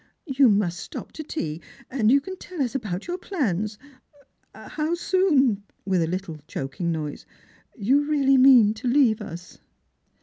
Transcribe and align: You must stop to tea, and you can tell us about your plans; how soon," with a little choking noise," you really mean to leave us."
You 0.25 0.49
must 0.49 0.79
stop 0.79 1.11
to 1.11 1.23
tea, 1.23 1.61
and 1.87 2.09
you 2.09 2.21
can 2.21 2.35
tell 2.37 2.59
us 2.59 2.73
about 2.73 3.05
your 3.05 3.19
plans; 3.19 3.77
how 4.55 4.95
soon," 4.95 5.61
with 5.85 6.01
a 6.01 6.07
little 6.07 6.39
choking 6.47 6.91
noise," 6.91 7.27
you 7.77 8.05
really 8.05 8.39
mean 8.39 8.73
to 8.73 8.87
leave 8.87 9.21
us." 9.21 9.59